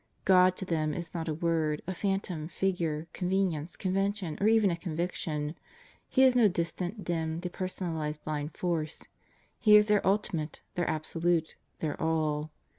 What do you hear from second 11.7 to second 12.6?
their All.